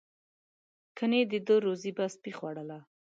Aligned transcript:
ګنې 0.97 1.21
د 1.31 1.33
ده 1.45 1.55
روزي 1.65 1.91
به 1.97 2.05
سپي 2.13 2.31
خوړله. 2.37 2.79